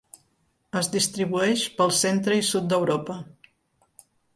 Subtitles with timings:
[0.81, 3.23] Es distribueix pel centre i sud d'Europa.